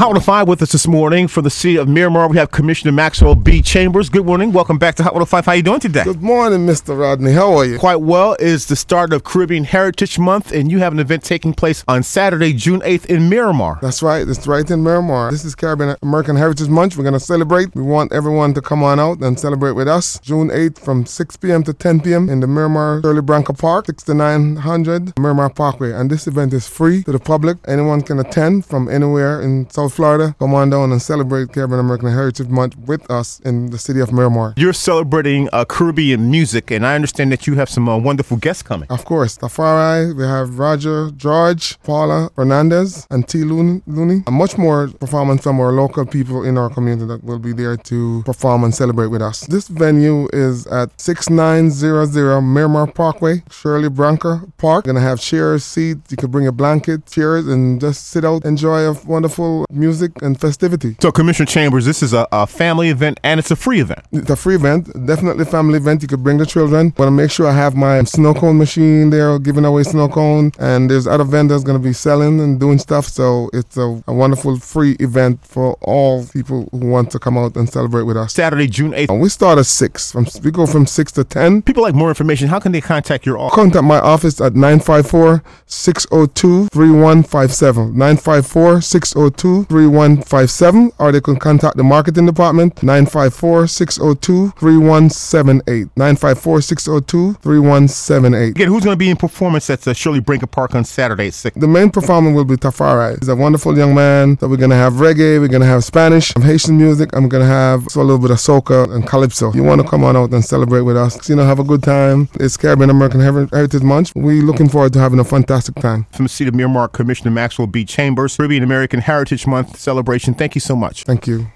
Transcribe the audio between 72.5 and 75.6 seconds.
doing stuff. So, it's a, a, wonderful free event